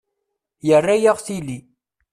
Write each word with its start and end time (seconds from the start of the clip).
Yerra-yaɣ 0.67 1.17
tili. 1.25 1.59